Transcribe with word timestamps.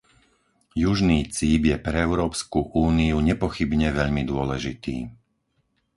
Južný 0.87 1.19
cíp 1.35 1.61
je 1.71 1.77
pre 1.85 1.97
Európsku 2.07 2.59
úniu 2.87 3.17
nepochybne 3.29 3.89
veľmi 3.99 4.23
dôležitý. 4.31 4.97